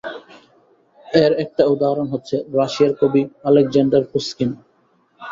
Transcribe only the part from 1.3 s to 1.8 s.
একটা